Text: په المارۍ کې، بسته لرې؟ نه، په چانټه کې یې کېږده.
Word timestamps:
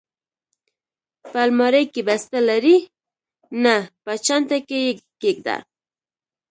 په 1.31 1.37
المارۍ 1.45 1.85
کې، 1.93 2.01
بسته 2.07 2.39
لرې؟ 2.47 2.77
نه، 3.63 3.75
په 4.03 4.11
چانټه 4.25 4.59
کې 4.67 4.77
یې 4.85 4.93
کېږده. 5.21 5.57